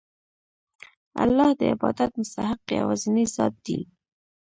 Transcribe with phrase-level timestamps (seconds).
[1.23, 3.79] الله د عبادت مستحق یوازینی ذات دی.